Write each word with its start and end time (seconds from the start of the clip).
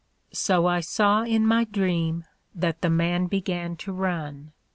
So 0.33 0.65
I 0.65 0.79
saw 0.79 1.21
in 1.21 1.45
my 1.45 1.63
Dream 1.63 2.25
that 2.55 2.81
the 2.81 2.89
Man 2.89 3.27
began 3.27 3.75
to 3.75 3.91
run. 3.93 4.51